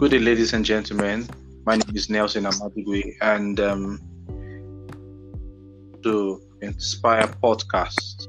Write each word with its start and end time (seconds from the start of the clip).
Good 0.00 0.12
day, 0.12 0.18
ladies 0.18 0.54
and 0.54 0.64
gentlemen. 0.64 1.28
My 1.66 1.76
name 1.76 1.94
is 1.94 2.08
Nelson 2.08 2.44
Amadigwe, 2.44 3.16
and 3.20 3.60
um, 3.60 4.00
to 6.02 6.40
Inspire 6.62 7.26
Podcast. 7.42 8.28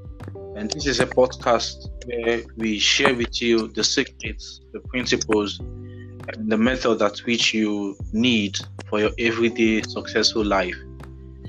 And 0.58 0.70
this 0.70 0.86
is 0.86 1.00
a 1.00 1.06
podcast 1.06 1.88
where 2.08 2.42
we 2.58 2.78
share 2.78 3.16
with 3.16 3.42
you 3.42 3.70
the 3.70 3.86
secrets, 3.86 4.60
the 4.74 4.82
principles, 4.82 5.60
and 5.62 6.52
the 6.52 6.58
method 6.58 7.00
that 7.00 7.20
which 7.20 7.54
you 7.54 7.96
need 8.12 8.58
for 8.90 9.00
your 9.00 9.12
everyday 9.18 9.82
successful 9.84 10.44
life. 10.44 10.76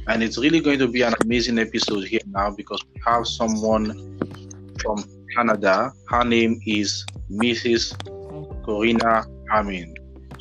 And 0.07 0.23
it's 0.23 0.39
really 0.39 0.61
going 0.61 0.79
to 0.79 0.87
be 0.87 1.03
an 1.03 1.15
amazing 1.25 1.59
episode 1.59 2.05
here 2.05 2.21
now 2.29 2.53
because 2.53 2.81
we 2.95 3.03
have 3.05 3.27
someone 3.27 4.21
from 4.81 5.03
Canada. 5.35 5.93
Her 6.07 6.23
name 6.23 6.61
is 6.65 7.05
Mrs. 7.29 7.99
Corina 8.63 9.27
Amin. 9.53 9.92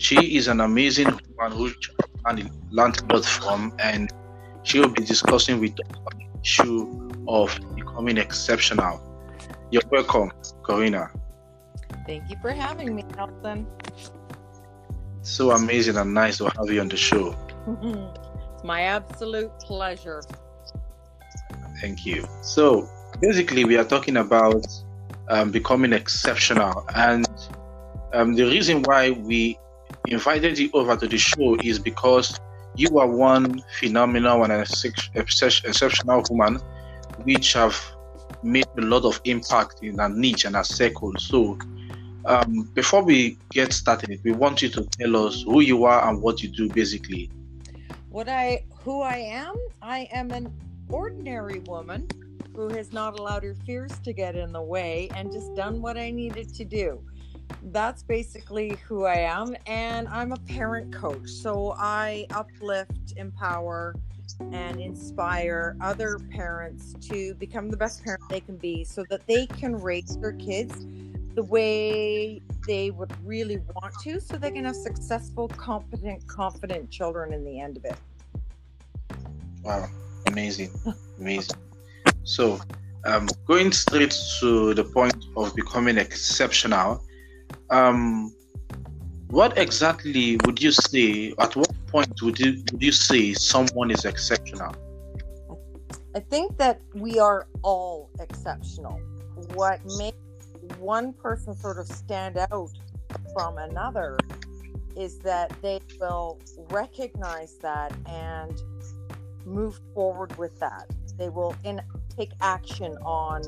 She 0.01 0.35
is 0.35 0.47
an 0.47 0.61
amazing 0.61 1.11
woman 1.37 1.55
who 1.55 1.69
learned 2.71 3.01
a 3.01 3.13
lot 3.13 3.23
from, 3.23 3.71
and 3.77 4.11
she 4.63 4.79
will 4.79 4.89
be 4.89 5.03
discussing 5.03 5.59
with 5.59 5.73
us 5.73 5.99
the 6.17 6.39
issue 6.41 7.11
of 7.27 7.55
becoming 7.75 8.17
exceptional. 8.17 8.99
You're 9.69 9.83
welcome, 9.91 10.31
Corina. 10.63 11.11
Thank 12.07 12.31
you 12.31 12.35
for 12.41 12.49
having 12.49 12.95
me, 12.95 13.03
Nelson. 13.15 13.67
So 15.21 15.51
amazing 15.51 15.97
and 15.97 16.15
nice 16.15 16.39
to 16.39 16.45
have 16.45 16.67
you 16.71 16.81
on 16.81 16.89
the 16.89 16.97
show. 16.97 17.35
it's 18.55 18.63
my 18.63 18.81
absolute 18.81 19.51
pleasure. 19.59 20.23
Thank 21.79 22.07
you. 22.07 22.25
So, 22.41 22.89
basically, 23.21 23.65
we 23.65 23.77
are 23.77 23.85
talking 23.85 24.17
about 24.17 24.65
um, 25.29 25.51
becoming 25.51 25.93
exceptional, 25.93 26.87
and 26.95 27.27
um, 28.13 28.33
the 28.33 28.45
reason 28.45 28.81
why 28.81 29.11
we 29.11 29.59
invited 30.07 30.57
you 30.57 30.69
over 30.73 30.95
to 30.95 31.07
the 31.07 31.17
show 31.17 31.55
is 31.63 31.79
because 31.79 32.39
you 32.75 32.97
are 32.99 33.07
one 33.07 33.61
phenomenal 33.79 34.43
and 34.43 34.53
exceptional 35.15 36.23
woman 36.29 36.55
which 37.23 37.53
have 37.53 37.79
made 38.43 38.65
a 38.77 38.81
lot 38.81 39.03
of 39.03 39.19
impact 39.25 39.83
in 39.83 39.99
a 39.99 40.09
niche 40.09 40.45
and 40.45 40.55
a 40.55 40.63
circle. 40.63 41.13
So, 41.17 41.57
um, 42.25 42.69
before 42.73 43.03
we 43.03 43.37
get 43.51 43.73
started, 43.73 44.19
we 44.23 44.31
want 44.31 44.61
you 44.61 44.69
to 44.69 44.83
tell 44.83 45.27
us 45.27 45.43
who 45.43 45.61
you 45.61 45.85
are 45.85 46.07
and 46.09 46.21
what 46.21 46.41
you 46.41 46.49
do 46.49 46.69
basically. 46.69 47.29
What 48.09 48.29
I 48.29 48.63
who 48.83 49.01
I 49.01 49.17
am? 49.17 49.55
I 49.81 50.07
am 50.11 50.31
an 50.31 50.53
ordinary 50.89 51.59
woman 51.59 52.07
who 52.55 52.67
has 52.69 52.91
not 52.91 53.17
allowed 53.17 53.43
her 53.43 53.55
fears 53.65 53.97
to 53.99 54.13
get 54.13 54.35
in 54.35 54.51
the 54.51 54.61
way 54.61 55.09
and 55.15 55.31
just 55.31 55.53
done 55.55 55.81
what 55.81 55.97
I 55.97 56.11
needed 56.11 56.53
to 56.55 56.65
do 56.65 57.01
that's 57.71 58.03
basically 58.03 58.77
who 58.87 59.05
I 59.05 59.17
am. 59.17 59.55
And 59.65 60.07
I'm 60.07 60.31
a 60.31 60.37
parent 60.37 60.93
coach. 60.93 61.29
So 61.29 61.73
I 61.77 62.25
uplift, 62.31 63.13
empower, 63.17 63.95
and 64.51 64.79
inspire 64.79 65.75
other 65.81 66.17
parents 66.31 66.93
to 67.09 67.33
become 67.35 67.69
the 67.69 67.77
best 67.77 68.03
parent 68.03 68.23
they 68.29 68.39
can 68.39 68.57
be 68.57 68.83
so 68.83 69.03
that 69.09 69.25
they 69.27 69.45
can 69.45 69.75
raise 69.75 70.17
their 70.17 70.33
kids 70.33 70.85
the 71.35 71.43
way 71.43 72.41
they 72.67 72.91
would 72.91 73.13
really 73.25 73.57
want 73.75 73.93
to 74.03 74.19
so 74.19 74.37
they 74.37 74.51
can 74.51 74.65
have 74.65 74.75
successful, 74.75 75.47
competent, 75.47 76.25
confident 76.27 76.89
children 76.89 77.33
in 77.33 77.43
the 77.45 77.59
end 77.59 77.77
of 77.77 77.85
it. 77.85 77.95
Wow, 79.63 79.87
amazing, 80.27 80.71
amazing. 81.19 81.55
So, 82.23 82.59
um, 83.05 83.27
going 83.47 83.71
straight 83.71 84.15
to 84.39 84.73
the 84.73 84.83
point 84.83 85.25
of 85.37 85.55
becoming 85.55 85.97
exceptional, 85.97 87.01
um, 87.69 88.33
what 89.29 89.57
exactly 89.57 90.37
would 90.45 90.61
you 90.61 90.71
say? 90.71 91.33
At 91.39 91.55
what 91.55 91.71
point 91.87 92.21
would 92.21 92.39
you 92.39 92.63
would 92.71 92.83
you 92.83 92.91
say 92.91 93.33
someone 93.33 93.91
is 93.91 94.05
exceptional? 94.05 94.75
I 96.13 96.19
think 96.19 96.57
that 96.57 96.81
we 96.93 97.19
are 97.19 97.47
all 97.61 98.09
exceptional. 98.19 98.99
What 99.53 99.79
makes 99.97 100.17
one 100.77 101.13
person 101.13 101.55
sort 101.55 101.77
of 101.77 101.87
stand 101.87 102.37
out 102.37 102.71
from 103.33 103.57
another 103.57 104.17
is 104.95 105.19
that 105.19 105.53
they 105.61 105.79
will 105.99 106.39
recognize 106.69 107.57
that 107.59 107.93
and 108.07 108.61
move 109.45 109.79
forward 109.93 110.37
with 110.37 110.59
that. 110.59 110.89
They 111.17 111.29
will 111.29 111.55
in, 111.63 111.81
take 112.09 112.31
action 112.41 112.97
on 113.05 113.41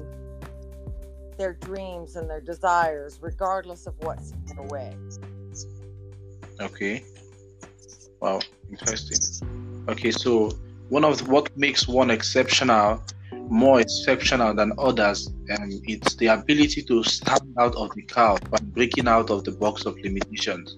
their 1.37 1.53
dreams 1.53 2.15
and 2.15 2.29
their 2.29 2.41
desires, 2.41 3.19
regardless 3.21 3.87
of 3.87 3.95
what's 3.99 4.31
in 4.31 4.55
the 4.55 4.63
way. 4.63 4.95
Okay. 6.61 7.03
Wow, 8.19 8.39
interesting. 8.69 9.19
Okay, 9.89 10.11
so 10.11 10.51
one 10.89 11.03
of 11.03 11.17
the, 11.17 11.31
what 11.31 11.55
makes 11.57 11.87
one 11.87 12.09
exceptional 12.09 13.03
more 13.49 13.81
exceptional 13.81 14.53
than 14.53 14.71
others, 14.77 15.27
and 15.49 15.73
it's 15.85 16.15
the 16.15 16.27
ability 16.27 16.81
to 16.83 17.03
stand 17.03 17.53
out 17.59 17.75
of 17.75 17.93
the 17.95 18.01
crowd 18.03 18.49
by 18.49 18.57
breaking 18.61 19.07
out 19.07 19.29
of 19.29 19.43
the 19.43 19.51
box 19.51 19.85
of 19.85 19.97
limitations. 19.97 20.77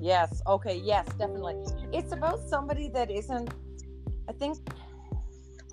Yes. 0.00 0.40
Okay. 0.46 0.80
Yes, 0.82 1.06
definitely. 1.18 1.56
It's 1.92 2.12
about 2.12 2.40
somebody 2.48 2.88
that 2.88 3.10
isn't. 3.10 3.50
I 4.28 4.32
think 4.32 4.58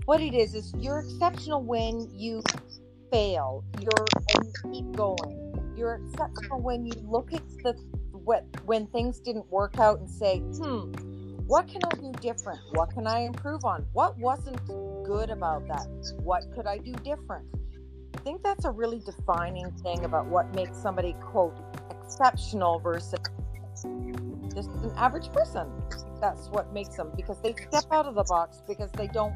what 0.06 0.22
it 0.22 0.34
is 0.34 0.56
is 0.56 0.74
you're 0.78 1.00
exceptional 1.00 1.64
when 1.64 2.10
you 2.12 2.44
fail, 3.12 3.64
you're 3.80 4.08
and 4.30 4.46
you 4.46 4.54
keep 4.72 4.92
going. 4.96 5.40
You're 5.76 5.96
exceptional 5.96 6.62
when 6.62 6.86
you 6.86 6.94
look 7.04 7.34
at 7.34 7.44
the 7.64 7.74
what 8.12 8.46
when 8.66 8.88
things 8.88 9.20
didn't 9.20 9.50
work 9.52 9.80
out 9.80 10.00
and 10.00 10.10
say, 10.10 10.40
hmm, 10.40 10.92
what 11.48 11.68
can 11.68 11.82
I 11.86 11.96
do 11.96 12.12
different? 12.22 12.62
What 12.72 12.92
can 12.92 13.08
I 13.08 13.20
improve 13.20 13.66
on? 13.66 13.86
What 13.94 14.18
wasn't 14.18 14.60
good 15.04 15.30
about 15.30 15.68
that? 15.68 15.88
What 16.18 16.44
could 16.56 16.66
I 16.66 16.80
do 16.80 16.94
different? 17.04 17.48
I 18.16 18.20
think 18.20 18.42
that's 18.44 18.66
a 18.66 18.72
really 18.72 19.00
defining 19.00 19.72
thing 19.84 20.06
about 20.06 20.26
what 20.28 20.54
makes 20.56 20.78
somebody 20.78 21.14
quote 21.22 21.56
exceptional 21.92 22.80
versus 22.80 23.20
just 24.56 24.70
an 24.70 24.92
average 24.98 25.32
person. 25.32 25.70
That's 26.22 26.48
what 26.50 26.74
makes 26.74 26.96
them 26.96 27.12
because 27.16 27.40
they 27.42 27.54
step 27.54 27.86
out 27.92 28.08
of 28.08 28.16
the 28.16 28.24
box 28.24 28.64
because 28.68 28.92
they 28.94 29.08
don't 29.08 29.36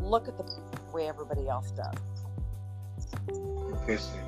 look 0.00 0.28
at 0.28 0.36
the 0.36 0.44
way 0.92 1.08
everybody 1.08 1.48
else 1.48 1.70
does. 1.72 2.13
Interesting. 3.80 4.20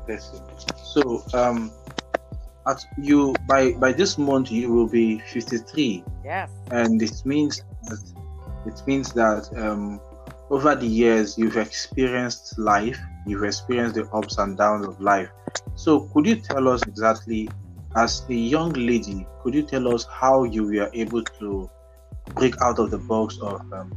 Interesting. 0.00 0.40
So, 0.82 1.22
um, 1.34 1.70
at 2.66 2.84
you 2.98 3.34
by 3.46 3.72
by 3.72 3.92
this 3.92 4.18
month 4.18 4.50
you 4.50 4.72
will 4.72 4.88
be 4.88 5.18
53. 5.20 6.04
Yes. 6.24 6.50
And 6.70 7.00
it 7.02 7.22
means 7.24 7.62
that 7.84 7.98
it 8.66 8.82
means 8.86 9.12
that 9.14 9.48
um, 9.56 10.00
over 10.50 10.74
the 10.74 10.86
years 10.86 11.38
you've 11.38 11.56
experienced 11.56 12.58
life, 12.58 12.98
you've 13.26 13.44
experienced 13.44 13.94
the 13.96 14.06
ups 14.10 14.38
and 14.38 14.56
downs 14.56 14.86
of 14.86 15.00
life. 15.00 15.30
So, 15.74 16.00
could 16.12 16.26
you 16.26 16.36
tell 16.36 16.68
us 16.68 16.82
exactly, 16.82 17.48
as 17.96 18.24
a 18.28 18.34
young 18.34 18.72
lady, 18.72 19.26
could 19.42 19.54
you 19.54 19.62
tell 19.62 19.94
us 19.94 20.06
how 20.10 20.44
you 20.44 20.64
were 20.64 20.90
able 20.92 21.22
to 21.22 21.70
break 22.34 22.60
out 22.60 22.78
of 22.78 22.90
the 22.90 22.98
box 22.98 23.38
of? 23.40 23.60
Um, 23.72 23.92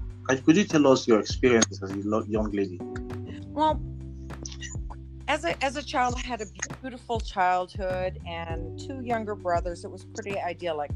could 0.45 0.55
you 0.55 0.63
tell 0.63 0.87
us 0.87 1.07
your 1.07 1.19
experiences 1.19 1.81
as 1.83 1.91
a 1.91 1.97
young 1.97 2.51
lady? 2.51 2.79
Well, 3.49 3.81
as 5.31 5.45
a 5.45 5.63
as 5.63 5.77
a 5.77 5.83
child, 5.83 6.15
I 6.17 6.19
had 6.19 6.41
a 6.41 6.45
beautiful 6.81 7.21
childhood 7.21 8.19
and 8.27 8.77
two 8.77 8.99
younger 9.01 9.33
brothers. 9.33 9.85
It 9.85 9.89
was 9.89 10.03
pretty 10.03 10.37
idyllic. 10.37 10.91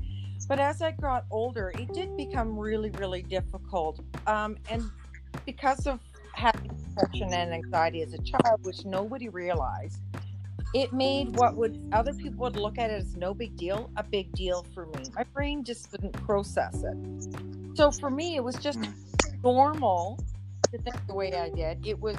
But 0.50 0.60
as 0.60 0.82
I 0.82 0.92
got 0.92 1.24
older, 1.32 1.72
it 1.80 1.94
did 1.94 2.18
become 2.18 2.60
really, 2.60 2.90
really 2.92 3.22
difficult. 3.22 4.02
Um, 4.28 4.58
and 4.70 4.92
because 5.46 5.88
of 5.88 6.02
having 6.34 6.68
depression 6.68 7.32
and 7.32 7.54
anxiety 7.54 8.02
as 8.02 8.14
a 8.14 8.22
child, 8.24 8.66
which 8.66 8.84
nobody 8.84 9.30
realized, 9.30 10.02
it 10.74 10.92
made 10.92 11.38
what 11.38 11.56
would 11.56 11.90
other 11.94 12.14
people 12.14 12.40
would 12.40 12.58
look 12.58 12.78
at 12.78 12.92
it 12.92 12.96
as 12.96 13.16
no 13.16 13.34
big 13.34 13.56
deal 13.56 13.90
a 13.96 14.04
big 14.04 14.34
deal 14.34 14.66
for 14.74 14.86
me. 14.88 15.04
My 15.16 15.24
brain 15.24 15.64
just 15.64 15.92
didn't 15.92 16.12
process 16.12 16.84
it. 16.84 17.78
So 17.78 17.90
for 17.90 18.10
me, 18.10 18.36
it 18.36 18.44
was 18.44 18.56
just 18.56 18.80
hmm. 18.80 18.92
normal 19.42 20.20
to 20.74 20.78
think 20.82 21.08
the 21.08 21.14
way 21.14 21.32
I 21.32 21.48
did. 21.50 21.88
It 21.88 21.98
was 21.98 22.18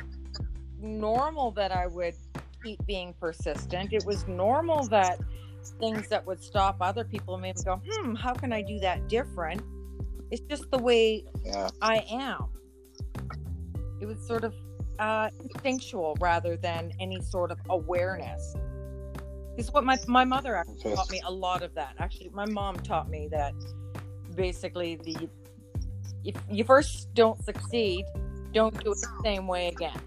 normal 0.80 1.50
that 1.52 1.72
I 1.72 1.86
would 1.86 2.14
keep 2.62 2.84
being 2.86 3.14
persistent. 3.20 3.92
It 3.92 4.04
was 4.04 4.26
normal 4.26 4.86
that 4.88 5.20
things 5.80 6.08
that 6.08 6.26
would 6.26 6.42
stop 6.42 6.76
other 6.80 7.04
people 7.04 7.38
made 7.38 7.56
me 7.56 7.62
go, 7.64 7.80
hmm, 7.88 8.14
how 8.14 8.32
can 8.34 8.52
I 8.52 8.62
do 8.62 8.78
that 8.80 9.08
different? 9.08 9.62
It's 10.30 10.42
just 10.42 10.70
the 10.70 10.78
way 10.78 11.24
yeah. 11.44 11.68
I 11.80 12.04
am. 12.10 12.46
It 14.00 14.06
was 14.06 14.18
sort 14.26 14.44
of 14.44 14.54
uh, 14.98 15.30
instinctual 15.42 16.16
rather 16.20 16.56
than 16.56 16.92
any 17.00 17.20
sort 17.20 17.50
of 17.50 17.58
awareness. 17.70 18.54
It's 19.56 19.72
what 19.72 19.84
my 19.84 19.96
my 20.06 20.24
mother 20.24 20.54
actually 20.54 20.94
taught 20.94 21.10
me 21.10 21.22
a 21.24 21.32
lot 21.32 21.62
of 21.62 21.74
that. 21.74 21.94
Actually, 21.98 22.30
my 22.34 22.44
mom 22.44 22.76
taught 22.76 23.08
me 23.08 23.28
that 23.30 23.54
basically 24.34 24.96
the 24.96 25.28
if 26.24 26.36
you 26.50 26.64
first 26.64 27.14
don't 27.14 27.42
succeed, 27.42 28.04
don't 28.52 28.74
do 28.84 28.92
it 28.92 28.98
the 29.00 29.20
same 29.22 29.46
way 29.46 29.68
again. 29.68 29.98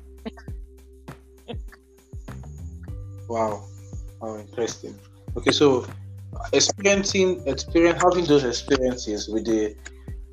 Wow. 3.30 3.64
how 4.22 4.38
interesting. 4.38 5.00
Okay, 5.38 5.52
so 5.52 5.86
experiencing, 6.52 7.42
experience, 7.48 8.02
having 8.02 8.26
those 8.26 8.44
experiences 8.44 9.30
with 9.30 9.46
the, 9.46 9.76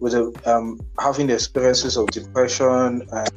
with 0.00 0.12
the, 0.12 0.32
um, 0.46 0.80
having 0.98 1.26
the 1.26 1.34
experiences 1.34 1.96
of 1.96 2.06
depression, 2.10 3.06
and 3.12 3.30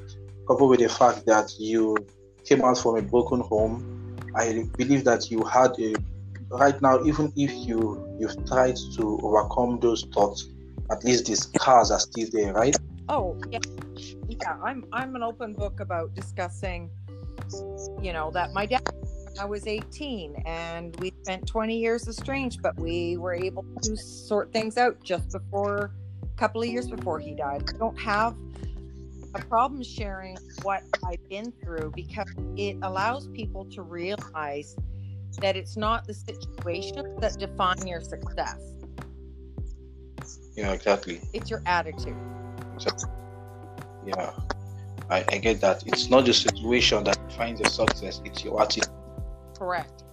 coupled 0.48 0.70
with 0.72 0.80
the 0.80 0.90
fact 0.90 1.26
that 1.26 1.52
you 1.60 2.06
came 2.46 2.64
out 2.64 2.78
from 2.78 2.98
a 2.98 3.02
broken 3.02 3.42
home, 3.42 3.86
I 4.36 4.66
believe 4.78 5.04
that 5.04 5.30
you 5.30 5.44
had 5.44 5.78
a 5.80 5.96
right 6.52 6.82
now, 6.82 7.04
even 7.04 7.32
if 7.36 7.52
you 7.68 8.18
you've 8.20 8.36
tried 8.48 8.76
to 8.96 9.20
overcome 9.22 9.80
those 9.80 10.04
thoughts, 10.14 10.50
at 10.92 11.04
least 11.04 11.26
the 11.26 11.36
scars 11.36 11.92
are 11.92 12.00
still 12.00 12.28
there, 12.32 12.54
right? 12.54 12.76
Oh 13.08 13.40
yeah, 13.52 13.60
yeah. 14.28 14.56
I'm 14.64 14.86
I'm 14.94 15.16
an 15.16 15.24
open 15.24 15.54
book 15.54 15.80
about 15.80 16.16
discussing, 16.16 16.90
you 18.02 18.14
know, 18.14 18.32
that 18.32 18.54
my 18.54 18.66
dad. 18.66 18.82
I 19.40 19.46
was 19.46 19.68
18 19.68 20.44
and 20.46 20.96
we 21.00 21.14
spent 21.24 21.48
20 21.48 21.78
years 21.78 22.08
estranged, 22.08 22.62
but 22.62 22.78
we 22.80 23.18
were 23.18 23.34
able 23.34 23.66
to 23.84 23.98
sort 23.98 24.52
things 24.52 24.78
out 24.78 25.02
just 25.04 25.32
before 25.32 25.92
a 26.24 26.40
couple 26.40 26.62
of 26.62 26.68
years 26.68 26.90
before 26.90 27.20
he 27.20 27.34
died. 27.34 27.64
I 27.74 27.78
don't 27.78 28.00
have 28.00 28.36
a 29.36 29.40
problem 29.40 29.84
sharing 29.84 30.38
what 30.64 30.84
I've 31.06 31.28
been 31.30 31.52
through 31.64 31.92
because 31.96 32.30
it 32.58 32.78
allows 32.82 33.28
people 33.28 33.66
to 33.66 33.82
realize 33.82 34.76
that 35.40 35.56
it's 35.56 35.78
not 35.78 36.08
the 36.08 36.14
situation 36.14 37.16
that 37.20 37.38
define 37.38 37.86
your 37.86 38.02
success. 38.02 38.60
Yeah, 40.56 40.72
exactly. 40.72 41.22
It's 41.34 41.50
your 41.50 41.62
attitude. 41.66 42.18
Yeah, 44.06 44.32
I, 45.10 45.24
I 45.30 45.38
get 45.38 45.62
that. 45.62 45.84
It's 45.86 46.10
not 46.10 46.26
the 46.26 46.34
situation 46.34 47.04
that 47.04 47.18
defines 47.30 47.60
your 47.60 47.70
success, 47.70 48.22
it's 48.26 48.44
your 48.44 48.62
attitude. 48.62 48.90
Correct. 49.60 50.04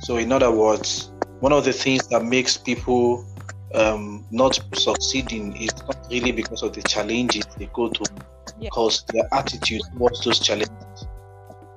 So, 0.00 0.16
in 0.16 0.32
other 0.32 0.50
words, 0.50 1.10
one 1.40 1.52
of 1.52 1.64
the 1.64 1.72
things 1.72 2.06
that 2.08 2.24
makes 2.24 2.56
people 2.56 3.26
um, 3.74 4.24
not 4.30 4.58
succeeding 4.74 5.56
is 5.56 5.76
not 5.86 6.06
really 6.10 6.32
because 6.32 6.62
of 6.62 6.72
the 6.72 6.82
challenges 6.82 7.44
they 7.58 7.66
go 7.66 7.88
through, 7.90 8.16
yeah. 8.58 8.68
because 8.70 9.04
their 9.12 9.28
attitude 9.32 9.82
towards 9.96 10.24
those 10.24 10.38
challenges. 10.38 11.06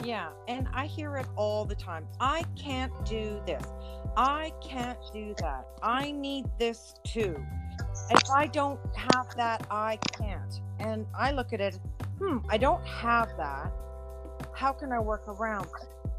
Yeah, 0.04 0.30
and 0.48 0.68
I 0.74 0.86
hear 0.86 1.18
it 1.18 1.28
all 1.36 1.66
the 1.66 1.76
time. 1.76 2.08
I 2.20 2.44
can't 2.56 2.94
do 3.06 3.42
this. 3.46 3.64
I 4.16 4.52
can't 4.62 5.00
do 5.14 5.36
that. 5.40 5.66
I 5.84 6.12
need 6.12 6.46
this 6.58 6.94
too. 7.04 7.36
If 8.10 8.30
I 8.32 8.48
don't 8.48 8.80
have 8.96 9.28
that, 9.38 9.66
I 9.70 9.98
can't. 10.18 10.62
And 10.80 11.06
I 11.18 11.32
look 11.32 11.54
at 11.54 11.62
it, 11.62 11.80
hmm, 12.18 12.38
I 12.50 12.58
don't 12.58 12.86
have 12.86 13.30
that. 13.38 13.72
How 14.54 14.74
can 14.74 14.92
I 14.92 15.00
work 15.00 15.28
around 15.28 15.66
it? 15.66 16.11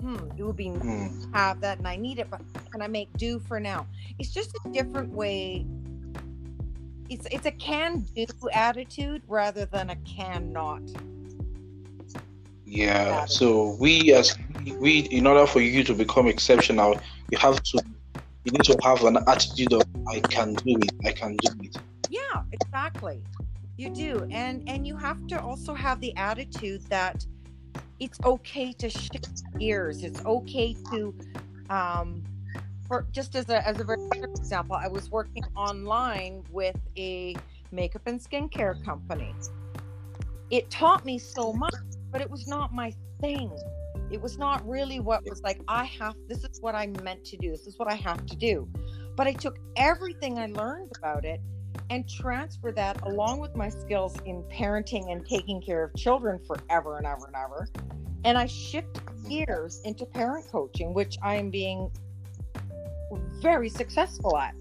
Hmm, 0.00 0.30
it 0.36 0.42
would 0.42 0.56
be 0.56 0.68
nice 0.68 1.24
to 1.24 1.30
have 1.32 1.60
that 1.62 1.78
and 1.78 1.88
I 1.88 1.96
need 1.96 2.18
it, 2.18 2.30
but 2.30 2.40
can 2.70 2.82
I 2.82 2.86
make 2.86 3.12
do 3.16 3.38
for 3.38 3.58
now? 3.58 3.86
It's 4.18 4.30
just 4.30 4.54
a 4.64 4.68
different 4.70 5.12
way. 5.12 5.66
It's 7.08 7.26
it's 7.30 7.46
a 7.46 7.52
can 7.52 8.00
do 8.14 8.26
attitude 8.52 9.22
rather 9.26 9.64
than 9.64 9.90
a 9.90 9.96
cannot. 9.96 10.82
Yeah. 12.66 13.24
So 13.26 13.76
we 13.80 14.12
as 14.12 14.36
we 14.78 15.00
in 15.10 15.26
order 15.26 15.46
for 15.46 15.60
you 15.60 15.82
to 15.84 15.94
become 15.94 16.26
exceptional, 16.26 17.00
you 17.30 17.38
have 17.38 17.62
to 17.62 17.82
you 18.44 18.52
need 18.52 18.64
to 18.64 18.76
have 18.82 19.02
an 19.04 19.18
attitude 19.26 19.72
of 19.72 19.82
I 20.08 20.20
can 20.20 20.54
do 20.54 20.76
it. 20.78 20.92
I 21.06 21.12
can 21.12 21.36
do 21.36 21.48
it. 21.62 21.76
Yeah, 22.10 22.42
exactly. 22.52 23.22
You 23.76 23.90
do. 23.90 24.26
And 24.30 24.62
and 24.68 24.86
you 24.86 24.96
have 24.96 25.26
to 25.28 25.40
also 25.40 25.74
have 25.74 26.00
the 26.00 26.14
attitude 26.16 26.82
that 26.88 27.24
it's 28.00 28.18
okay 28.24 28.72
to 28.72 28.88
shift 28.88 29.42
gears. 29.58 30.02
It's 30.02 30.24
okay 30.24 30.74
to 30.90 31.14
um 31.70 32.22
for 32.86 33.06
just 33.10 33.34
as 33.34 33.48
a 33.48 33.66
as 33.66 33.80
a 33.80 33.84
very 33.84 33.98
example, 34.22 34.76
I 34.76 34.88
was 34.88 35.10
working 35.10 35.44
online 35.56 36.44
with 36.52 36.76
a 36.96 37.34
makeup 37.72 38.02
and 38.06 38.20
skincare 38.20 38.82
company. 38.84 39.34
It 40.50 40.70
taught 40.70 41.04
me 41.04 41.18
so 41.18 41.52
much 41.52 41.74
but 42.16 42.20
it 42.20 42.30
was 42.30 42.46
not 42.46 42.72
my 42.72 42.92
thing. 43.20 43.50
It 44.10 44.20
was 44.20 44.38
not 44.38 44.66
really 44.66 45.00
what 45.00 45.22
was 45.28 45.42
like, 45.42 45.60
I 45.68 45.84
have, 45.84 46.14
this 46.28 46.44
is 46.44 46.62
what 46.62 46.74
I'm 46.74 46.94
meant 47.02 47.24
to 47.26 47.36
do. 47.36 47.50
This 47.50 47.66
is 47.66 47.78
what 47.78 47.88
I 47.88 47.94
have 47.94 48.24
to 48.24 48.36
do. 48.36 48.68
But 49.16 49.26
I 49.26 49.32
took 49.32 49.58
everything 49.76 50.38
I 50.38 50.46
learned 50.46 50.92
about 50.96 51.24
it 51.24 51.40
and 51.90 52.08
transfer 52.08 52.72
that 52.72 53.00
along 53.02 53.40
with 53.40 53.54
my 53.54 53.68
skills 53.68 54.16
in 54.24 54.42
parenting 54.44 55.10
and 55.10 55.26
taking 55.26 55.60
care 55.60 55.82
of 55.82 55.94
children 55.94 56.38
forever 56.46 56.98
and 56.98 57.06
ever 57.06 57.26
and 57.26 57.36
ever. 57.36 57.68
And 58.24 58.36
I 58.36 58.46
shift 58.46 59.00
gears 59.28 59.80
into 59.84 60.04
parent 60.06 60.46
coaching, 60.50 60.94
which 60.94 61.16
I 61.22 61.36
am 61.36 61.50
being 61.50 61.90
very 63.40 63.68
successful 63.68 64.36
at. 64.36 64.54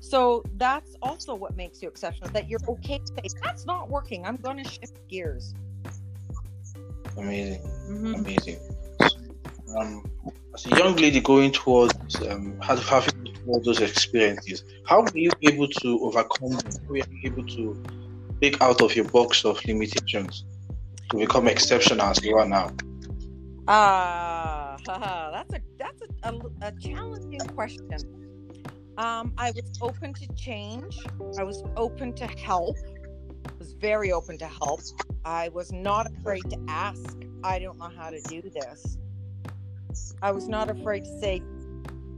So 0.00 0.42
that's 0.56 0.96
also 1.02 1.34
what 1.34 1.56
makes 1.56 1.82
you 1.82 1.88
exceptional 1.88 2.30
that 2.30 2.48
you're 2.48 2.60
okay 2.68 2.98
to 2.98 3.06
say, 3.06 3.38
that's 3.42 3.66
not 3.66 3.88
working. 3.88 4.26
I'm 4.26 4.36
going 4.36 4.62
to 4.62 4.68
shift 4.68 5.06
gears. 5.08 5.54
Amazing, 7.16 7.60
mm-hmm. 7.88 8.14
amazing. 8.14 8.58
Um, 9.76 10.04
as 10.54 10.66
a 10.66 10.70
young 10.70 10.96
lady 10.96 11.20
going 11.20 11.52
towards 11.52 11.94
um, 12.22 12.58
having 12.60 13.15
all 13.48 13.60
those 13.60 13.80
experiences, 13.80 14.64
how 14.86 15.02
were 15.02 15.18
you 15.18 15.30
able 15.42 15.68
to 15.68 16.00
overcome 16.02 16.50
them? 16.50 16.72
How 16.72 16.88
were 16.88 16.96
you 16.96 17.04
able 17.24 17.44
to 17.46 17.82
take 18.40 18.60
out 18.60 18.82
of 18.82 18.94
your 18.94 19.06
box 19.06 19.44
of 19.44 19.64
limitations 19.64 20.44
to 21.10 21.18
become 21.18 21.48
exceptional 21.48 22.02
as 22.06 22.22
you 22.24 22.36
are 22.36 22.48
now? 22.48 22.70
Ah, 23.68 24.76
uh, 24.88 25.30
that's 25.32 25.54
a 25.54 25.60
that's 25.78 26.02
a, 26.02 26.28
a, 26.28 26.68
a 26.68 26.72
challenging 26.80 27.40
question. 27.54 27.98
Um, 28.98 29.34
I 29.36 29.50
was 29.50 29.70
open 29.82 30.14
to 30.14 30.26
change. 30.34 30.98
I 31.38 31.42
was 31.42 31.62
open 31.76 32.14
to 32.14 32.26
help 32.26 32.76
was 33.58 33.72
very 33.74 34.12
open 34.12 34.38
to 34.38 34.46
help. 34.46 34.80
I 35.24 35.48
was 35.48 35.72
not 35.72 36.06
afraid 36.12 36.42
to 36.50 36.58
ask, 36.68 37.16
I 37.42 37.58
don't 37.58 37.78
know 37.78 37.90
how 37.96 38.10
to 38.10 38.20
do 38.22 38.42
this. 38.42 38.98
I 40.22 40.30
was 40.30 40.48
not 40.48 40.70
afraid 40.70 41.04
to 41.04 41.20
say, 41.20 41.42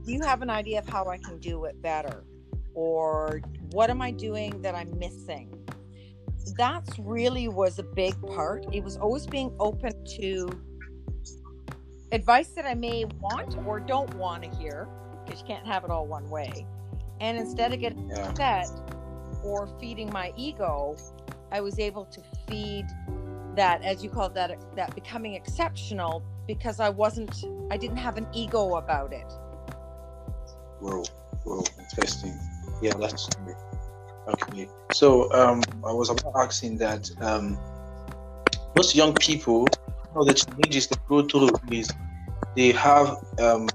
Do 0.09 0.15
you 0.15 0.23
have 0.23 0.41
an 0.41 0.49
idea 0.49 0.79
of 0.79 0.89
how 0.89 1.05
I 1.05 1.19
can 1.19 1.37
do 1.37 1.65
it 1.65 1.79
better? 1.83 2.23
Or 2.73 3.41
what 3.73 3.91
am 3.91 4.01
I 4.01 4.09
doing 4.09 4.59
that 4.63 4.73
I'm 4.73 4.97
missing? 4.97 5.53
That's 6.57 6.97
really 6.97 7.47
was 7.47 7.77
a 7.77 7.83
big 7.83 8.19
part. 8.23 8.65
It 8.73 8.83
was 8.83 8.97
always 8.97 9.27
being 9.27 9.53
open 9.59 9.93
to 10.19 10.49
advice 12.11 12.47
that 12.55 12.65
I 12.65 12.73
may 12.73 13.05
want 13.21 13.55
or 13.67 13.79
don't 13.79 14.11
want 14.15 14.41
to 14.45 14.49
hear, 14.49 14.87
because 15.25 15.41
you 15.41 15.45
can't 15.45 15.67
have 15.67 15.83
it 15.83 15.91
all 15.91 16.07
one 16.07 16.27
way. 16.31 16.65
And 17.21 17.37
instead 17.37 17.71
of 17.71 17.79
getting 17.79 18.09
yeah. 18.09 18.29
upset 18.29 18.67
or 19.43 19.67
feeding 19.79 20.11
my 20.11 20.33
ego, 20.35 20.97
I 21.51 21.61
was 21.61 21.77
able 21.77 22.05
to 22.05 22.21
feed 22.47 22.87
that, 23.53 23.83
as 23.83 24.03
you 24.03 24.09
call 24.09 24.29
that, 24.29 24.57
that 24.75 24.95
becoming 24.95 25.35
exceptional 25.35 26.23
because 26.47 26.79
I 26.79 26.89
wasn't, 26.89 27.45
I 27.69 27.77
didn't 27.77 27.97
have 27.97 28.17
an 28.17 28.25
ego 28.33 28.77
about 28.77 29.13
it. 29.13 29.31
Whoa, 30.79 31.03
whoa, 31.43 31.63
interesting. 31.79 32.37
Yeah, 32.81 32.93
that's 32.99 33.27
true. 33.27 33.55
Okay. 34.27 34.67
So 34.91 35.31
um, 35.33 35.61
I 35.85 35.91
was 35.91 36.09
about 36.09 36.33
asking 36.35 36.77
that 36.77 37.09
um, 37.21 37.57
most 38.75 38.95
young 38.95 39.13
people, 39.15 39.67
you 39.69 40.15
know, 40.15 40.23
the 40.23 40.33
challenges 40.33 40.87
they 40.87 40.95
go 41.07 41.23
through 41.23 41.49
is 41.71 41.89
they 42.55 42.71
have 42.71 43.17
um, 43.39 43.67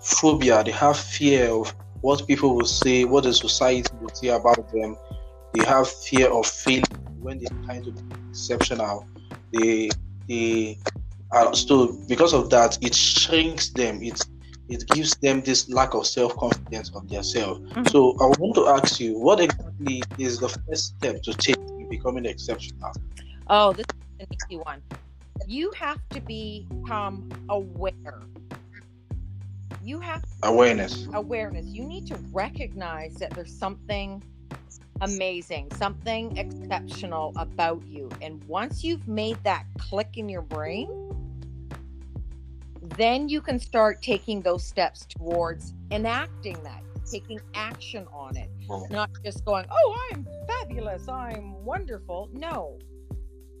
phobia, 0.00 0.62
they 0.64 0.70
have 0.72 0.98
fear 0.98 1.50
of 1.50 1.74
what 2.00 2.26
people 2.26 2.56
will 2.56 2.64
say, 2.64 3.04
what 3.04 3.24
the 3.24 3.32
society 3.32 3.88
will 4.00 4.14
say 4.14 4.28
about 4.28 4.70
them. 4.72 4.96
They 5.54 5.64
have 5.64 5.88
fear 5.88 6.30
of 6.30 6.46
failing 6.46 6.84
when 7.22 7.38
they're 7.38 7.48
trying 7.64 7.82
to 7.84 7.92
be 7.92 8.00
exceptional, 8.30 9.06
they 9.52 9.88
they 10.28 10.78
are 11.30 11.54
still 11.54 11.98
because 12.08 12.34
of 12.34 12.50
that 12.50 12.78
it 12.82 12.94
shrinks 12.94 13.70
them. 13.70 14.02
It 14.02 14.20
it 14.68 14.86
gives 14.88 15.16
them 15.16 15.40
this 15.42 15.68
lack 15.68 15.94
of 15.94 16.06
self 16.06 16.36
confidence 16.36 16.90
of 16.94 17.08
themselves. 17.08 17.60
Mm-hmm. 17.60 17.84
So 17.86 18.16
I 18.20 18.26
want 18.38 18.54
to 18.54 18.66
ask 18.68 19.00
you, 19.00 19.18
what 19.18 19.40
exactly 19.40 20.02
is 20.18 20.38
the 20.38 20.48
first 20.48 20.96
step 20.96 21.22
to 21.22 21.34
take 21.34 21.58
in 21.78 21.88
becoming 21.88 22.26
exceptional? 22.26 22.92
Oh, 23.48 23.72
this 23.72 23.86
is 23.86 24.20
an 24.20 24.26
easy 24.32 24.58
one. 24.58 24.82
You 25.46 25.72
have 25.76 25.98
to 26.10 26.20
become 26.20 27.28
aware. 27.48 28.22
You 29.82 29.98
have 30.00 30.24
awareness. 30.44 31.08
Awareness. 31.12 31.66
You 31.66 31.84
need 31.84 32.06
to 32.06 32.16
recognize 32.32 33.14
that 33.14 33.30
there's 33.30 33.52
something 33.52 34.22
amazing, 35.00 35.68
something 35.72 36.36
exceptional 36.38 37.32
about 37.36 37.84
you. 37.86 38.08
And 38.20 38.42
once 38.44 38.84
you've 38.84 39.06
made 39.08 39.42
that 39.42 39.66
click 39.78 40.16
in 40.16 40.28
your 40.28 40.42
brain, 40.42 40.88
then 42.96 43.28
you 43.28 43.40
can 43.40 43.58
start 43.58 44.02
taking 44.02 44.42
those 44.42 44.64
steps 44.64 45.06
towards 45.06 45.74
enacting 45.90 46.62
that, 46.62 46.82
taking 47.10 47.40
action 47.54 48.06
on 48.12 48.36
it, 48.36 48.50
not 48.90 49.10
just 49.24 49.44
going, 49.44 49.64
oh, 49.70 49.98
I'm 50.12 50.26
fabulous, 50.48 51.08
I'm 51.08 51.64
wonderful. 51.64 52.28
No. 52.32 52.78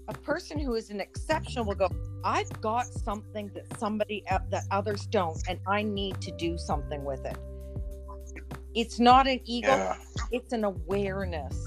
A 0.08 0.14
person 0.14 0.58
who 0.58 0.74
is 0.74 0.90
an 0.90 1.00
exceptional 1.00 1.64
will 1.64 1.76
go, 1.76 1.88
I've 2.24 2.60
got 2.60 2.86
something 2.86 3.50
that 3.54 3.78
somebody 3.78 4.24
that 4.28 4.64
others 4.70 5.06
don't, 5.06 5.40
and 5.48 5.60
I 5.66 5.82
need 5.82 6.20
to 6.22 6.32
do 6.32 6.58
something 6.58 7.04
with 7.04 7.24
it. 7.24 7.38
It's 8.74 8.98
not 8.98 9.26
an 9.26 9.40
ego; 9.44 9.68
yeah. 9.68 9.96
it's 10.30 10.52
an 10.52 10.64
awareness. 10.64 11.66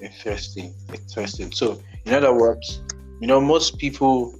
Interesting, 0.00 0.74
interesting. 0.92 1.52
So, 1.52 1.82
in 2.06 2.14
other 2.14 2.32
words, 2.32 2.82
you 3.20 3.26
know, 3.26 3.40
most 3.40 3.76
people 3.78 4.34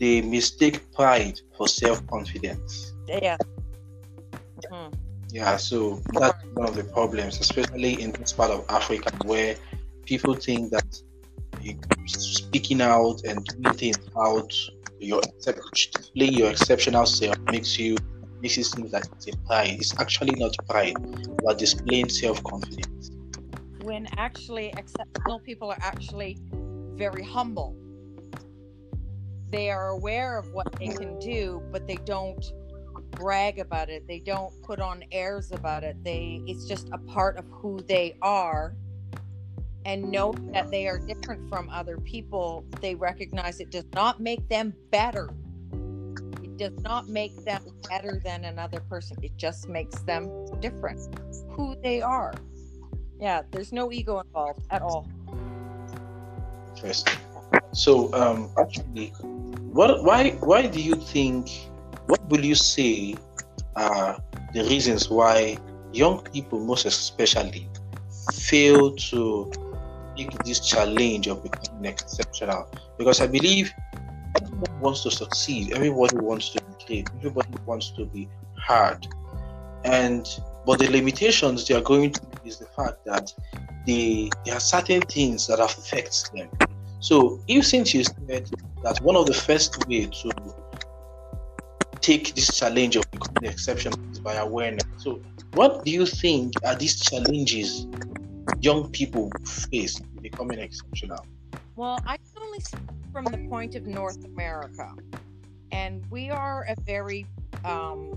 they 0.00 0.20
mistake 0.22 0.90
pride 0.92 1.40
for 1.56 1.68
self 1.68 2.06
confidence. 2.06 2.92
Yeah. 3.08 3.36
Mm-hmm. 4.70 4.94
Yeah, 5.30 5.56
so 5.56 6.00
that's 6.12 6.44
one 6.54 6.68
of 6.68 6.76
the 6.76 6.84
problems, 6.84 7.40
especially 7.40 8.00
in 8.00 8.12
this 8.12 8.32
part 8.32 8.50
of 8.50 8.64
Africa 8.68 9.12
where 9.24 9.56
people 10.04 10.34
think 10.34 10.70
that 10.70 11.02
speaking 12.06 12.80
out 12.80 13.22
and 13.24 13.44
doing 13.44 13.74
things 13.74 13.98
out 14.18 14.52
your 15.00 15.20
display 15.42 16.26
your 16.26 16.50
exceptional 16.50 17.06
self 17.06 17.38
makes 17.50 17.78
you 17.78 17.96
makes 18.40 18.58
it 18.58 18.64
seem 18.64 18.88
like 18.90 19.04
it's 19.16 19.28
a 19.28 19.36
pride. 19.46 19.76
It's 19.80 19.98
actually 19.98 20.34
not 20.36 20.54
pride, 20.68 20.94
but 21.42 21.58
displaying 21.58 22.08
self 22.08 22.42
confidence. 22.44 23.10
When 23.82 24.06
actually 24.16 24.72
exceptional 24.76 25.40
people 25.40 25.70
are 25.70 25.80
actually 25.80 26.38
very 26.96 27.24
humble. 27.24 27.76
They 29.54 29.70
are 29.70 29.90
aware 29.90 30.36
of 30.36 30.52
what 30.52 30.72
they 30.80 30.88
can 30.88 31.16
do, 31.20 31.62
but 31.70 31.86
they 31.86 31.94
don't 31.94 32.44
brag 33.12 33.60
about 33.60 33.88
it. 33.88 34.04
They 34.08 34.18
don't 34.18 34.52
put 34.64 34.80
on 34.80 35.04
airs 35.12 35.52
about 35.52 35.84
it. 35.84 35.96
They 36.02 36.42
it's 36.48 36.66
just 36.66 36.88
a 36.90 36.98
part 36.98 37.36
of 37.36 37.44
who 37.50 37.80
they 37.82 38.16
are 38.20 38.74
and 39.84 40.10
know 40.10 40.34
that 40.52 40.72
they 40.72 40.88
are 40.88 40.98
different 40.98 41.48
from 41.48 41.70
other 41.70 41.98
people, 41.98 42.64
they 42.80 42.96
recognize 42.96 43.60
it 43.60 43.70
does 43.70 43.84
not 43.94 44.18
make 44.18 44.48
them 44.48 44.74
better. 44.90 45.30
It 46.42 46.56
does 46.56 46.76
not 46.82 47.08
make 47.08 47.44
them 47.44 47.62
better 47.88 48.20
than 48.24 48.46
another 48.46 48.80
person. 48.80 49.18
It 49.22 49.36
just 49.36 49.68
makes 49.68 50.00
them 50.00 50.30
different, 50.58 51.16
who 51.50 51.76
they 51.80 52.02
are. 52.02 52.34
Yeah, 53.20 53.42
there's 53.52 53.72
no 53.72 53.92
ego 53.92 54.18
involved 54.18 54.66
at 54.70 54.82
all. 54.82 55.08
Interesting. 56.74 57.20
So, 57.72 58.12
um, 58.14 58.50
actually, 58.58 59.12
what, 59.74 60.04
why, 60.04 60.30
why 60.40 60.66
do 60.66 60.80
you 60.80 60.94
think? 60.94 61.50
What 62.06 62.24
will 62.28 62.44
you 62.44 62.54
say 62.54 63.16
are 63.74 64.22
the 64.52 64.62
reasons 64.64 65.10
why 65.10 65.58
young 65.92 66.22
people, 66.22 66.60
most 66.60 66.86
especially, 66.86 67.68
fail 68.32 68.94
to 68.94 69.50
take 70.16 70.30
this 70.44 70.60
challenge 70.60 71.26
of 71.26 71.42
becoming 71.42 71.86
exceptional 71.86 72.68
because 72.98 73.20
I 73.20 73.26
believe 73.26 73.72
everyone 74.40 74.80
wants 74.80 75.02
to 75.02 75.10
succeed, 75.10 75.72
everybody 75.72 76.18
wants 76.18 76.50
to 76.50 76.62
be 76.62 76.86
great, 76.86 77.10
everybody 77.16 77.48
wants 77.66 77.90
to 77.96 78.04
be 78.04 78.28
hard. 78.56 79.04
And 79.84 80.24
but 80.64 80.78
the 80.78 80.88
limitations 80.88 81.66
they 81.66 81.74
are 81.74 81.82
going 81.82 82.12
to 82.12 82.20
is 82.44 82.58
the 82.58 82.66
fact 82.66 83.04
that 83.06 83.34
they, 83.86 84.30
there 84.44 84.54
are 84.54 84.60
certain 84.60 85.02
things 85.02 85.48
that 85.48 85.58
affect 85.58 86.32
them. 86.32 86.48
So 87.00 87.40
if 87.48 87.66
since 87.66 87.92
you 87.92 88.04
said 88.04 88.48
that 88.84 89.00
one 89.00 89.16
of 89.16 89.26
the 89.26 89.34
first 89.34 89.88
way 89.88 90.06
to 90.06 90.30
take 92.00 92.34
this 92.34 92.58
challenge 92.58 92.96
of 92.96 93.10
becoming 93.10 93.50
exceptional 93.50 93.98
is 94.12 94.20
by 94.20 94.34
awareness. 94.34 94.84
So 94.98 95.20
what 95.54 95.84
do 95.86 95.90
you 95.90 96.04
think 96.04 96.52
are 96.64 96.74
these 96.76 97.00
challenges 97.00 97.86
young 98.60 98.90
people 98.90 99.30
face 99.46 99.98
becoming 100.20 100.58
exceptional? 100.58 101.24
Well, 101.76 101.98
I 102.06 102.18
can 102.18 102.42
only 102.42 102.60
speak 102.60 102.80
from 103.10 103.24
the 103.24 103.38
point 103.48 103.74
of 103.74 103.86
North 103.86 104.22
America, 104.24 104.94
and 105.72 106.04
we 106.10 106.30
are 106.30 106.66
a 106.68 106.78
very 106.82 107.26
um, 107.64 108.12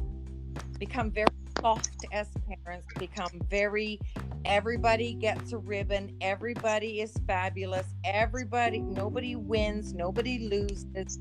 become 0.77 1.09
very 1.11 1.27
soft 1.61 2.05
as 2.11 2.27
parents, 2.63 2.87
become 2.99 3.41
very 3.49 3.99
everybody 4.45 5.13
gets 5.13 5.51
a 5.53 5.57
ribbon, 5.57 6.15
everybody 6.21 7.01
is 7.01 7.13
fabulous, 7.25 7.87
everybody 8.03 8.79
nobody 8.79 9.35
wins, 9.35 9.93
nobody 9.93 10.47
loses. 10.49 11.19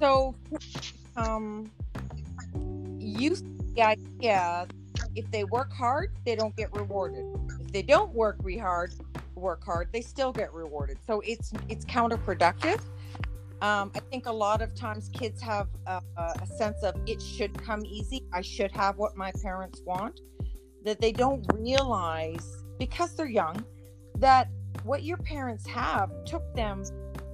So 0.00 0.34
um 1.16 1.70
you 2.98 3.36
the 3.74 3.82
idea 3.82 4.66
if 5.14 5.30
they 5.30 5.44
work 5.44 5.72
hard, 5.72 6.12
they 6.24 6.36
don't 6.36 6.54
get 6.56 6.74
rewarded. 6.74 7.24
If 7.60 7.72
they 7.72 7.82
don't 7.82 8.12
work 8.14 8.36
re 8.42 8.56
hard, 8.58 8.92
work 9.34 9.64
hard, 9.64 9.88
they 9.92 10.00
still 10.00 10.32
get 10.32 10.52
rewarded. 10.52 10.98
So 11.06 11.20
it's 11.20 11.52
it's 11.68 11.84
counterproductive. 11.84 12.80
Um, 13.62 13.90
I 13.94 14.00
think 14.10 14.26
a 14.26 14.32
lot 14.32 14.60
of 14.60 14.74
times 14.74 15.08
kids 15.14 15.40
have 15.40 15.68
a, 15.86 16.02
a 16.18 16.46
sense 16.58 16.82
of 16.82 16.94
it 17.06 17.22
should 17.22 17.60
come 17.62 17.86
easy. 17.86 18.22
I 18.32 18.42
should 18.42 18.70
have 18.72 18.98
what 18.98 19.16
my 19.16 19.32
parents 19.42 19.80
want. 19.86 20.20
That 20.86 21.00
they 21.00 21.10
don't 21.10 21.44
realize 21.52 22.62
because 22.78 23.16
they're 23.16 23.26
young 23.26 23.64
that 24.18 24.48
what 24.84 25.02
your 25.02 25.16
parents 25.16 25.66
have 25.66 26.10
took 26.24 26.54
them 26.54 26.84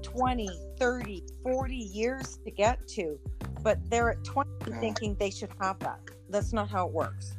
20, 0.00 0.48
30, 0.78 1.22
40 1.42 1.74
years 1.74 2.38
to 2.46 2.50
get 2.50 2.88
to, 2.88 3.18
but 3.62 3.78
they're 3.90 4.10
at 4.10 4.24
20 4.24 4.50
thinking 4.80 5.14
they 5.16 5.28
should 5.28 5.50
have 5.60 5.78
that. 5.80 6.00
That's 6.30 6.54
not 6.54 6.70
how 6.70 6.86
it 6.86 6.94
works. 6.94 7.34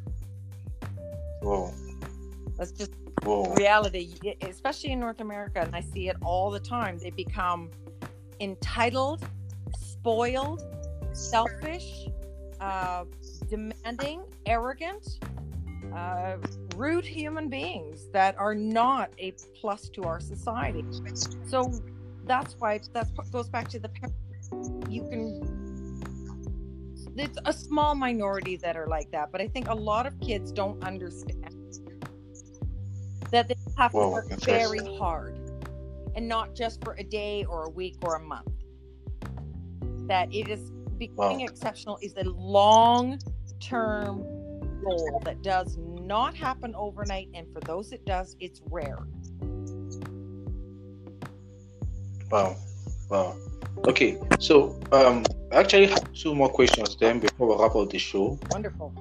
Whoa. 1.42 1.74
That's 2.60 2.72
just 2.72 2.92
Whoa. 3.24 3.52
reality, 3.56 4.14
especially 4.44 4.92
in 4.92 5.00
North 5.00 5.20
America. 5.20 5.62
And 5.62 5.76
I 5.76 5.82
see 5.82 6.10
it 6.10 6.18
all 6.24 6.52
the 6.52 6.60
time. 6.60 7.00
They 7.00 7.10
become 7.10 7.72
entitled, 8.40 9.26
spoiled, 9.80 10.62
selfish, 11.14 12.08
uh, 12.62 13.06
demanding, 13.50 14.22
arrogant, 14.46 15.20
uh, 15.96 16.38
rude 16.76 17.06
human 17.06 17.50
beings 17.50 18.08
that 18.14 18.38
are 18.38 18.56
not 18.56 19.12
a 19.20 19.34
plus 19.60 19.90
to 19.90 20.04
our 20.04 20.20
society. 20.20 20.86
So 21.46 21.72
that's 22.26 22.56
why 22.60 22.80
that 22.94 23.08
goes 23.32 23.50
back 23.50 23.68
to 23.70 23.80
the 23.80 23.90
you 24.90 25.02
can 25.10 25.64
it's 27.16 27.38
a 27.46 27.54
small 27.54 27.94
minority 27.94 28.56
that 28.58 28.76
are 28.76 28.88
like 28.88 29.12
that, 29.12 29.32
but 29.32 29.40
I 29.40 29.48
think 29.48 29.68
a 29.68 29.74
lot 29.74 30.08
of 30.08 30.20
kids 30.20 30.52
don't 30.52 30.84
understand 30.84 31.54
that 33.32 33.48
they 33.48 33.56
have 33.78 33.92
to 33.92 34.08
work 34.10 34.28
very 34.42 34.80
hard 34.98 35.38
and 36.16 36.28
not 36.28 36.56
just 36.56 36.84
for 36.84 36.94
a 36.94 37.04
day 37.04 37.46
or 37.46 37.66
a 37.66 37.70
week 37.70 37.98
or 38.04 38.16
a 38.16 38.20
month. 38.20 38.50
That 40.08 40.34
it 40.34 40.48
is 40.50 40.72
becoming 40.98 41.42
exceptional 41.42 41.98
is 42.02 42.14
a 42.18 42.24
long 42.24 43.20
term 43.60 44.26
goal 44.84 45.22
that 45.26 45.42
does 45.42 45.78
not 45.78 46.36
happen 46.36 46.74
overnight, 46.76 47.30
and 47.34 47.48
for 47.54 47.60
those 47.62 47.92
it 47.92 48.06
does, 48.06 48.36
it's 48.40 48.62
rare. 48.70 49.00
Wow. 52.32 52.56
Wow. 53.10 53.36
Okay, 53.88 54.18
so 54.40 54.80
um, 54.92 55.24
I 55.52 55.58
actually 55.58 55.88
have 55.88 56.12
two 56.14 56.34
more 56.34 56.50
questions 56.50 56.96
then 56.96 57.20
before 57.20 57.48
we 57.48 57.62
wrap 57.62 57.76
up 57.76 57.90
the 57.90 58.00
show. 58.00 58.40
Wonderful. 58.50 58.94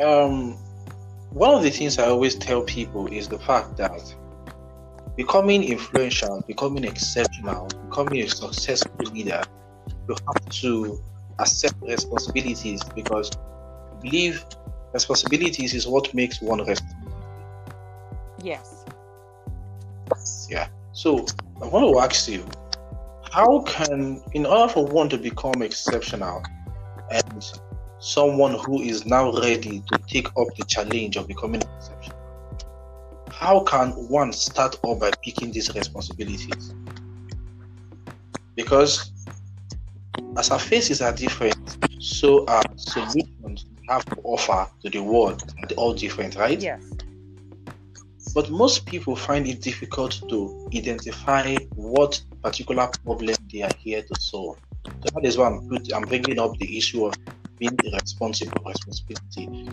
Um, 0.00 0.52
one 1.30 1.54
of 1.54 1.62
the 1.62 1.70
things 1.70 1.98
I 1.98 2.06
always 2.06 2.34
tell 2.34 2.62
people 2.62 3.06
is 3.08 3.28
the 3.28 3.38
fact 3.38 3.76
that 3.78 4.14
becoming 5.16 5.64
influential, 5.64 6.42
becoming 6.46 6.84
exceptional, 6.84 7.66
becoming 7.88 8.22
a 8.22 8.28
successful 8.28 8.94
leader, 9.12 9.42
you 10.08 10.14
have 10.26 10.48
to 10.50 11.02
accept 11.38 11.74
responsibilities 11.82 12.82
because 12.94 13.30
believe 14.00 14.44
responsibilities 14.92 15.74
is 15.74 15.86
what 15.86 16.12
makes 16.14 16.40
one 16.40 16.60
responsible. 16.64 17.12
Yes. 18.42 18.84
Yeah. 20.48 20.68
So 20.92 21.26
I 21.62 21.66
want 21.66 21.92
to 21.92 22.00
ask 22.00 22.28
you, 22.28 22.46
how 23.30 23.60
can, 23.62 24.22
in 24.32 24.46
order 24.46 24.72
for 24.72 24.86
one 24.86 25.08
to 25.10 25.18
become 25.18 25.62
exceptional 25.62 26.42
and 27.12 27.44
someone 27.98 28.54
who 28.54 28.80
is 28.80 29.04
now 29.06 29.32
ready 29.40 29.82
to 29.92 29.98
take 30.06 30.28
up 30.28 30.48
the 30.56 30.64
challenge 30.66 31.16
of 31.16 31.28
becoming 31.28 31.62
exceptional, 31.62 32.16
how 33.30 33.60
can 33.60 33.90
one 34.08 34.32
start 34.32 34.78
off 34.82 35.00
by 35.00 35.10
picking 35.22 35.52
these 35.52 35.74
responsibilities? 35.74 36.74
Because 38.56 39.12
as 40.36 40.50
our 40.50 40.58
faces 40.58 41.02
are 41.02 41.12
different, 41.12 41.76
so 42.00 42.46
our 42.46 42.62
solutions 42.76 43.14
we 43.14 43.22
have 43.88 44.04
to 44.06 44.16
offer 44.22 44.70
to 44.82 44.90
the 44.90 45.00
world 45.00 45.42
are 45.62 45.74
all 45.76 45.94
different, 45.94 46.36
right? 46.36 46.60
Yes. 46.60 46.82
But 48.34 48.50
most 48.50 48.86
people 48.86 49.16
find 49.16 49.46
it 49.46 49.62
difficult 49.62 50.20
to 50.28 50.68
identify 50.74 51.56
what 51.74 52.20
particular 52.42 52.88
problem 53.04 53.34
they 53.52 53.62
are 53.62 53.74
here 53.78 54.02
to 54.02 54.20
solve. 54.20 54.58
So 54.84 55.08
that 55.14 55.24
is 55.24 55.38
why 55.38 55.46
I'm, 55.46 55.68
put, 55.68 55.92
I'm 55.92 56.02
bringing 56.02 56.38
up 56.38 56.56
the 56.58 56.76
issue 56.76 57.06
of 57.06 57.14
being 57.58 57.76
responsible, 57.92 58.62
responsibility. 58.64 59.68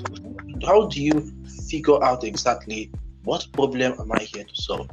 So 0.61 0.67
how 0.67 0.87
do 0.87 1.01
you 1.01 1.31
figure 1.69 2.01
out 2.03 2.23
exactly 2.23 2.91
what 3.23 3.45
problem 3.51 3.93
am 3.99 4.11
I 4.11 4.19
here 4.19 4.43
to 4.43 4.55
solve? 4.55 4.89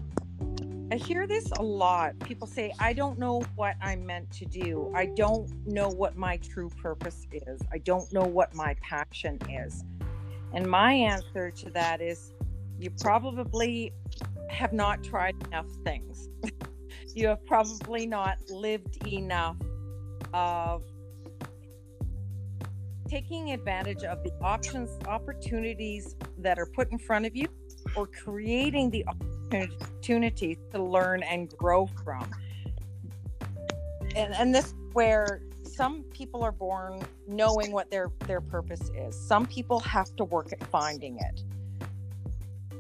I 0.93 0.97
hear 0.97 1.27
this 1.27 1.51
a 1.53 1.63
lot. 1.63 2.19
People 2.19 2.47
say, 2.47 2.71
I 2.79 2.93
don't 2.93 3.19
know 3.19 3.41
what 3.57 3.77
I'm 3.81 4.05
meant 4.05 4.31
to 4.33 4.45
do. 4.45 4.93
I 4.95 5.07
don't 5.07 5.51
know 5.67 5.89
what 5.89 6.19
my 6.19 6.37
true 6.37 6.69
purpose 6.69 7.27
is. 7.33 7.63
I 7.73 7.79
don't 7.79 8.13
know 8.13 8.25
what 8.25 8.55
my 8.55 8.77
passion 8.83 9.39
is. 9.49 9.85
And 10.53 10.67
my 10.67 10.93
answer 10.93 11.51
to 11.51 11.71
that 11.71 12.03
is, 12.03 12.35
you 12.79 12.91
probably 13.01 13.95
have 14.51 14.75
not 14.75 15.03
tried 15.03 15.35
enough 15.47 15.71
things. 15.83 16.29
you 17.15 17.27
have 17.27 17.43
probably 17.47 18.07
not 18.07 18.37
lived 18.51 19.07
enough 19.07 19.57
of 20.35 20.83
taking 23.09 23.53
advantage 23.53 24.05
of 24.05 24.23
the 24.25 24.33
options, 24.43 24.91
opportunities 25.07 26.17
that 26.37 26.59
are 26.59 26.67
put 26.67 26.93
in 26.93 26.99
front 26.99 27.25
of 27.25 27.35
you, 27.35 27.49
or 27.97 28.07
creating 28.07 28.91
the 28.91 29.07
opportunities 29.07 29.32
to 29.53 30.83
learn 30.83 31.23
and 31.23 31.51
grow 31.57 31.87
from. 32.05 32.29
And, 34.15 34.35
and 34.35 34.55
this 34.55 34.75
where 34.93 35.41
some 35.63 36.03
people 36.13 36.43
are 36.43 36.53
born 36.53 37.01
knowing 37.27 37.73
what 37.73 37.91
their 37.91 38.11
their 38.27 38.41
purpose 38.41 38.91
is. 38.95 39.19
Some 39.19 39.47
people 39.47 39.81
have 39.81 40.15
to 40.17 40.25
work 40.25 40.53
at 40.53 40.63
finding 40.65 41.19
it. 41.19 41.43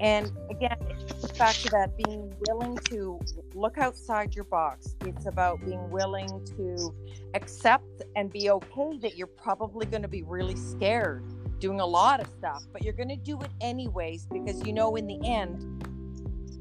And 0.00 0.32
again, 0.50 0.76
it's 0.90 1.30
back 1.38 1.54
to 1.56 1.70
that 1.70 1.96
being 1.96 2.34
willing 2.48 2.76
to 2.90 3.20
look 3.54 3.78
outside 3.78 4.34
your 4.34 4.44
box. 4.44 4.96
It's 5.06 5.26
about 5.26 5.64
being 5.64 5.90
willing 5.90 6.44
to 6.56 6.94
accept 7.34 8.02
and 8.16 8.30
be 8.30 8.50
okay 8.50 8.98
that 9.00 9.16
you're 9.16 9.28
probably 9.28 9.86
going 9.86 10.02
to 10.02 10.08
be 10.08 10.22
really 10.24 10.56
scared 10.56 11.24
doing 11.60 11.78
a 11.78 11.86
lot 11.86 12.18
of 12.18 12.26
stuff, 12.26 12.64
but 12.72 12.82
you're 12.82 12.92
going 12.92 13.08
to 13.08 13.16
do 13.16 13.40
it 13.40 13.50
anyways 13.60 14.26
because 14.26 14.66
you 14.66 14.72
know 14.72 14.96
in 14.96 15.06
the 15.06 15.20
end 15.24 15.86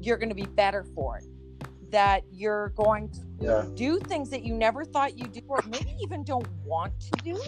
you're 0.02 0.16
going 0.16 0.28
to 0.28 0.34
be 0.34 0.46
better 0.46 0.84
for 0.94 1.18
it. 1.18 1.24
That 1.90 2.22
you're 2.30 2.70
going 2.70 3.10
to 3.10 3.20
yeah. 3.40 3.64
do 3.74 3.98
things 3.98 4.30
that 4.30 4.44
you 4.44 4.54
never 4.54 4.84
thought 4.84 5.18
you'd 5.18 5.32
do, 5.32 5.42
or 5.46 5.60
maybe 5.68 5.94
even 6.02 6.24
don't 6.24 6.48
want 6.64 6.92
to 7.00 7.10
do, 7.22 7.40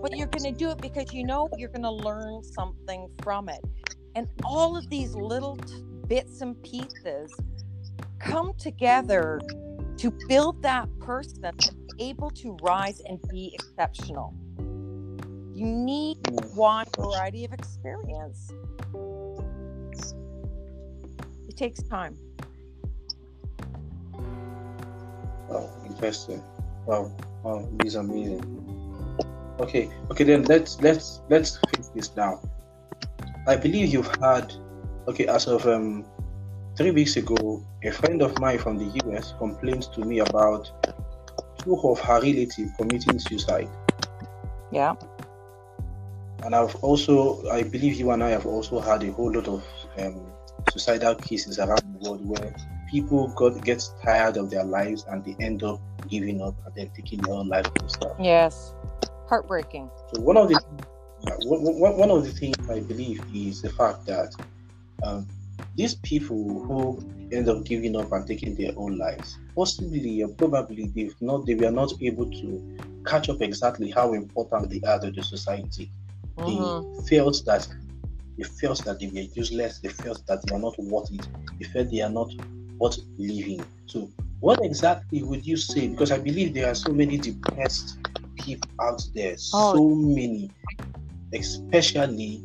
but 0.00 0.16
you're 0.16 0.28
going 0.28 0.52
to 0.52 0.56
do 0.56 0.70
it 0.70 0.80
because 0.80 1.12
you 1.12 1.24
know 1.24 1.48
you're 1.58 1.70
going 1.70 1.82
to 1.82 1.90
learn 1.90 2.42
something 2.44 3.08
from 3.22 3.48
it. 3.48 3.60
And 4.14 4.28
all 4.44 4.76
of 4.76 4.88
these 4.90 5.14
little 5.14 5.56
t- 5.56 5.82
bits 6.06 6.40
and 6.40 6.60
pieces 6.62 7.34
come 8.20 8.54
together 8.58 9.40
to 9.96 10.12
build 10.28 10.62
that 10.62 10.88
person 11.00 11.40
that's 11.42 11.70
able 11.98 12.30
to 12.30 12.56
rise 12.62 13.00
and 13.00 13.20
be 13.28 13.50
exceptional. 13.54 14.34
You 15.54 15.66
need 15.66 16.22
mm. 16.22 16.54
wide 16.54 16.88
variety 16.96 17.44
of 17.44 17.52
experience. 17.52 18.52
Takes 21.60 21.82
time. 21.82 22.16
Oh, 25.50 25.68
interesting. 25.84 26.42
Wow, 26.86 27.12
wow, 27.42 27.68
this 27.72 27.88
is 27.88 27.94
amazing. 27.96 28.40
Okay, 29.60 29.90
okay, 30.10 30.24
then 30.24 30.44
let's 30.44 30.80
let's 30.80 31.20
let's 31.28 31.58
fix 31.68 31.88
this 31.88 32.16
now. 32.16 32.40
I 33.46 33.56
believe 33.56 33.92
you've 33.92 34.08
had 34.22 34.54
okay, 35.06 35.26
as 35.26 35.48
of 35.48 35.66
um 35.66 36.06
three 36.78 36.92
weeks 36.92 37.16
ago, 37.16 37.62
a 37.84 37.90
friend 37.90 38.22
of 38.22 38.40
mine 38.40 38.56
from 38.56 38.78
the 38.78 38.98
US 39.04 39.34
complained 39.36 39.82
to 39.92 40.00
me 40.00 40.20
about 40.20 40.72
two 41.58 41.76
of 41.76 42.00
her 42.00 42.22
relatives 42.22 42.70
committing 42.78 43.18
suicide. 43.18 43.68
Yeah. 44.72 44.94
And 46.42 46.54
I've 46.54 46.74
also, 46.76 47.46
I 47.50 47.64
believe 47.64 47.96
you 47.96 48.12
and 48.12 48.24
I 48.24 48.30
have 48.30 48.46
also 48.46 48.80
had 48.80 49.02
a 49.02 49.12
whole 49.12 49.30
lot 49.30 49.46
of 49.46 49.62
um, 49.98 50.32
suicidal 50.70 51.14
cases 51.14 51.58
around 51.58 51.82
the 51.94 52.10
world 52.10 52.26
where 52.26 52.54
people 52.90 53.28
got 53.28 53.62
get 53.64 53.82
tired 54.04 54.36
of 54.36 54.50
their 54.50 54.64
lives 54.64 55.04
and 55.08 55.24
they 55.24 55.36
end 55.44 55.62
up 55.62 55.80
giving 56.08 56.40
up 56.40 56.54
and 56.66 56.74
then 56.74 56.90
taking 56.96 57.20
their 57.20 57.34
own 57.34 57.48
life 57.48 57.72
themselves. 57.74 58.16
Yes, 58.20 58.74
heartbreaking. 59.28 59.90
So 60.14 60.20
one 60.22 60.36
of 60.36 60.48
the 60.48 60.60
one, 61.44 61.96
one 61.96 62.10
of 62.10 62.24
the 62.24 62.32
things 62.32 62.56
I 62.68 62.80
believe 62.80 63.22
is 63.34 63.62
the 63.62 63.70
fact 63.70 64.06
that 64.06 64.34
um, 65.02 65.28
these 65.76 65.94
people 65.96 66.64
who 66.64 66.98
end 67.32 67.48
up 67.48 67.64
giving 67.64 67.96
up 67.96 68.10
and 68.12 68.26
taking 68.26 68.54
their 68.54 68.72
own 68.76 68.98
lives, 68.98 69.38
possibly 69.54 70.22
or 70.22 70.28
probably 70.28 70.88
they've 70.88 71.14
not 71.20 71.46
they 71.46 71.54
were 71.54 71.70
not 71.70 71.92
able 72.00 72.30
to 72.30 72.78
catch 73.06 73.28
up 73.28 73.40
exactly 73.40 73.90
how 73.90 74.12
important 74.14 74.70
they 74.70 74.80
are 74.88 74.98
to 75.00 75.10
the 75.10 75.22
society. 75.22 75.90
Mm-hmm. 76.36 77.00
They 77.00 77.16
felt 77.16 77.42
that 77.46 77.68
they 78.36 78.44
felt 78.44 78.84
that 78.84 79.00
they 79.00 79.06
were 79.08 79.28
useless, 79.34 79.80
they 79.80 79.88
felt 79.88 80.26
that 80.26 80.44
they 80.46 80.54
are 80.54 80.58
not 80.58 80.78
worth 80.78 81.12
it, 81.12 81.26
they 81.58 81.66
felt 81.66 81.90
they 81.90 82.02
are 82.02 82.10
not 82.10 82.30
worth 82.78 82.98
living. 83.18 83.64
So 83.86 84.10
what 84.40 84.64
exactly 84.64 85.22
would 85.22 85.46
you 85.46 85.56
say? 85.56 85.88
Because 85.88 86.12
I 86.12 86.18
believe 86.18 86.54
there 86.54 86.68
are 86.68 86.74
so 86.74 86.92
many 86.92 87.18
depressed 87.18 87.98
people 88.36 88.70
out 88.80 89.02
there, 89.14 89.36
oh. 89.54 89.74
so 89.74 89.88
many, 89.90 90.50
especially 91.32 92.42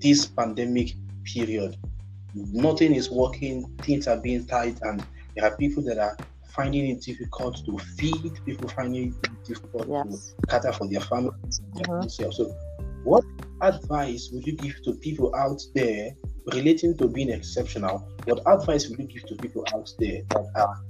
this 0.00 0.26
pandemic 0.26 0.94
period 1.24 1.76
nothing 2.34 2.94
is 2.94 3.10
working, 3.10 3.66
things 3.82 4.06
are 4.06 4.16
being 4.16 4.46
tight, 4.46 4.78
and 4.82 5.04
there 5.34 5.44
are 5.44 5.56
people 5.56 5.82
that 5.84 5.98
are 5.98 6.16
finding 6.48 6.88
it 6.90 7.00
difficult 7.00 7.64
to 7.64 7.78
feed, 7.78 8.32
people 8.44 8.68
finding 8.68 9.08
it 9.08 9.44
difficult 9.44 9.88
yes. 9.88 10.34
to 10.40 10.46
cater 10.46 10.72
for 10.72 10.88
their 10.88 11.00
family 11.00 11.30
mm-hmm. 11.30 12.00
themselves. 12.00 12.36
So, 12.36 12.54
what 13.04 13.24
advice 13.60 14.30
would 14.32 14.46
you 14.46 14.54
give 14.54 14.82
to 14.84 14.94
people 14.94 15.34
out 15.34 15.60
there 15.74 16.10
relating 16.52 16.96
to 16.98 17.08
being 17.08 17.30
exceptional? 17.30 18.08
What 18.24 18.40
advice 18.46 18.88
would 18.88 18.98
you 18.98 19.06
give 19.06 19.24
to 19.28 19.36
people 19.36 19.64
out 19.74 19.90
there 19.98 20.22
that 20.30 20.46
are 20.56 20.80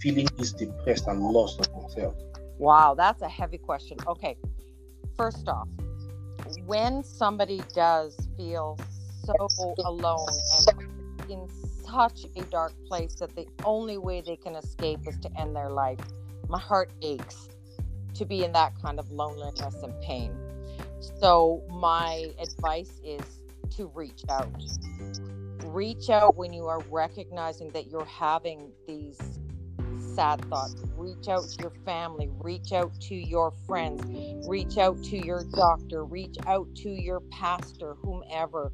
feeling 0.00 0.28
is 0.38 0.52
depressed 0.52 1.06
and 1.06 1.20
lost 1.20 1.60
of 1.60 1.72
themselves? 1.72 2.22
Wow, 2.58 2.94
that's 2.94 3.22
a 3.22 3.28
heavy 3.28 3.58
question. 3.58 3.96
Okay, 4.06 4.36
first 5.16 5.48
off, 5.48 5.68
when 6.66 7.02
somebody 7.02 7.62
does 7.74 8.16
feel 8.36 8.78
so 9.24 9.34
alone 9.84 10.28
and 10.68 11.30
in 11.30 11.48
such 11.84 12.26
a 12.36 12.42
dark 12.44 12.72
place 12.86 13.14
that 13.16 13.34
the 13.34 13.46
only 13.64 13.98
way 13.98 14.20
they 14.20 14.36
can 14.36 14.54
escape 14.56 15.00
is 15.06 15.18
to 15.18 15.30
end 15.40 15.54
their 15.54 15.70
life. 15.70 15.98
My 16.48 16.58
heart 16.58 16.90
aches 17.02 17.48
to 18.14 18.24
be 18.24 18.44
in 18.44 18.52
that 18.52 18.72
kind 18.82 18.98
of 18.98 19.10
loneliness 19.10 19.76
and 19.82 19.94
pain. 20.02 20.32
So, 21.00 21.62
my 21.70 22.30
advice 22.38 23.00
is 23.04 23.22
to 23.76 23.86
reach 23.94 24.22
out. 24.28 24.50
Reach 25.64 26.10
out 26.10 26.36
when 26.36 26.52
you 26.52 26.66
are 26.66 26.80
recognizing 26.90 27.70
that 27.70 27.90
you're 27.90 28.04
having 28.04 28.72
these 28.86 29.18
sad 30.14 30.44
thoughts. 30.46 30.82
Reach 30.96 31.28
out 31.28 31.48
to 31.48 31.62
your 31.62 31.72
family, 31.84 32.28
reach 32.38 32.72
out 32.72 32.92
to 33.02 33.14
your 33.14 33.52
friends, 33.66 34.02
reach 34.48 34.78
out 34.78 35.02
to 35.04 35.16
your 35.16 35.44
doctor, 35.54 36.04
reach 36.04 36.36
out 36.46 36.66
to 36.76 36.90
your 36.90 37.20
pastor, 37.30 37.94
whomever 38.02 38.72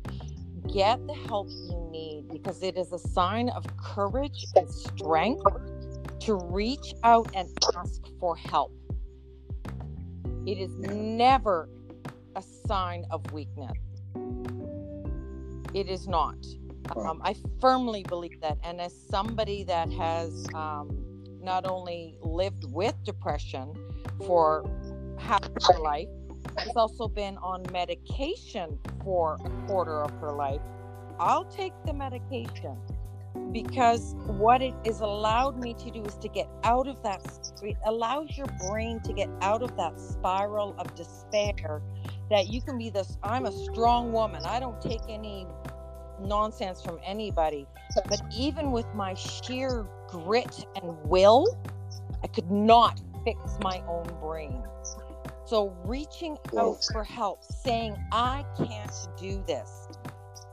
get 0.72 1.04
the 1.06 1.14
help 1.14 1.48
you 1.48 1.88
need 1.90 2.28
because 2.28 2.62
it 2.62 2.76
is 2.76 2.92
a 2.92 2.98
sign 2.98 3.48
of 3.50 3.64
courage 3.76 4.44
and 4.56 4.68
strength 4.68 5.42
to 6.20 6.34
reach 6.34 6.94
out 7.04 7.28
and 7.34 7.48
ask 7.76 8.02
for 8.18 8.36
help. 8.36 8.72
It 10.46 10.58
is 10.58 10.76
never 10.78 11.68
a 12.36 12.42
sign 12.42 13.04
of 13.10 13.32
weakness. 13.32 13.72
It 15.74 15.88
is 15.88 16.06
not. 16.06 16.36
Um, 16.94 17.20
I 17.24 17.34
firmly 17.60 18.04
believe 18.04 18.40
that. 18.42 18.58
And 18.62 18.80
as 18.80 18.94
somebody 19.10 19.64
that 19.64 19.90
has 19.92 20.46
um, 20.54 21.02
not 21.40 21.66
only 21.66 22.16
lived 22.20 22.64
with 22.70 22.94
depression 23.04 23.72
for 24.26 24.70
half 25.18 25.44
of 25.44 25.74
her 25.74 25.80
life, 25.80 26.08
has 26.58 26.76
also 26.76 27.08
been 27.08 27.36
on 27.38 27.64
medication 27.72 28.78
for 29.02 29.38
a 29.44 29.66
quarter 29.66 30.02
of 30.02 30.10
her 30.20 30.32
life, 30.32 30.60
I'll 31.18 31.44
take 31.46 31.72
the 31.86 31.94
medication 31.94 32.76
because 33.52 34.14
what 34.26 34.60
it 34.62 34.74
is 34.84 35.00
allowed 35.00 35.58
me 35.58 35.74
to 35.74 35.90
do 35.90 36.02
is 36.04 36.16
to 36.16 36.28
get 36.28 36.48
out 36.64 36.86
of 36.86 37.02
that 37.02 37.22
it 37.62 37.76
allows 37.86 38.36
your 38.36 38.46
brain 38.68 39.00
to 39.00 39.12
get 39.12 39.28
out 39.40 39.62
of 39.62 39.76
that 39.76 39.98
spiral 39.98 40.74
of 40.78 40.94
despair 40.94 41.82
that 42.30 42.48
you 42.48 42.62
can 42.62 42.78
be 42.78 42.90
this 42.90 43.18
i'm 43.22 43.46
a 43.46 43.52
strong 43.52 44.12
woman 44.12 44.44
i 44.46 44.60
don't 44.60 44.80
take 44.80 45.02
any 45.08 45.46
nonsense 46.20 46.82
from 46.82 46.98
anybody 47.04 47.66
but 48.08 48.20
even 48.34 48.72
with 48.72 48.86
my 48.94 49.14
sheer 49.14 49.86
grit 50.08 50.66
and 50.76 50.96
will 51.04 51.46
i 52.22 52.26
could 52.26 52.50
not 52.50 53.00
fix 53.24 53.58
my 53.62 53.82
own 53.88 54.06
brain 54.20 54.62
so 55.46 55.76
reaching 55.84 56.36
out 56.58 56.84
for 56.90 57.04
help, 57.04 57.44
saying, 57.44 57.96
I 58.10 58.44
can't 58.56 58.92
do 59.16 59.44
this. 59.46 59.88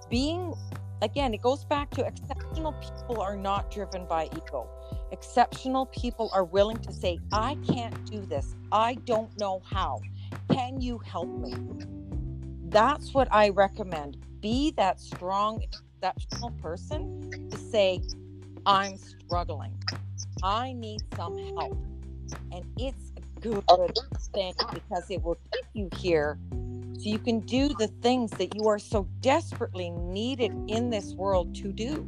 Being, 0.10 0.54
again, 1.02 1.34
it 1.34 1.42
goes 1.42 1.66
back 1.66 1.90
to 1.92 2.06
exceptional 2.06 2.74
people 2.74 3.20
are 3.20 3.36
not 3.36 3.72
driven 3.72 4.06
by 4.06 4.26
ego. 4.26 4.70
Exceptional 5.12 5.88
people 5.88 6.30
are 6.32 6.46
willing 6.46 6.78
to 6.80 6.94
say, 6.94 7.20
I 7.32 7.58
can't 7.68 7.96
do 8.06 8.26
this. 8.28 8.56
I 8.72 8.96
don't 9.06 9.32
know 9.40 9.62
how. 9.66 10.06
Can 10.54 10.80
you 10.80 11.00
help 11.00 11.28
me? 11.28 11.56
That's 12.70 13.12
what 13.12 13.28
I 13.32 13.50
recommend. 13.50 14.18
Be 14.40 14.72
that 14.78 15.00
strong, 15.00 15.64
exceptional 15.64 16.52
person 16.62 17.50
to 17.50 17.58
say, 17.58 18.02
I'm 18.64 18.98
struggling. 18.98 19.76
I 20.44 20.74
need 20.74 21.02
some 21.16 21.38
help. 21.58 21.76
And 22.52 22.64
it's 22.78 23.12
a 23.18 23.42
good 23.42 23.98
thing 24.32 24.54
because 24.72 25.10
it 25.10 25.24
will 25.24 25.40
keep 25.52 25.66
you 25.74 25.90
here 25.98 26.38
so 26.52 27.10
you 27.10 27.18
can 27.18 27.40
do 27.40 27.70
the 27.70 27.88
things 28.04 28.30
that 28.32 28.56
you 28.56 28.68
are 28.68 28.78
so 28.78 29.08
desperately 29.22 29.90
needed 29.90 30.52
in 30.68 30.92
this 30.92 31.14
world 31.14 31.56
to 31.56 31.74
do. 31.74 32.08